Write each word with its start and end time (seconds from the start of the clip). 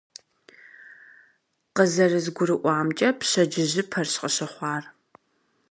КъызэрызгурыӀуамкӀэ, 1.75 3.09
пщэдджыжьыпэрщ 3.19 4.13
къыщыхъуар. 4.21 4.83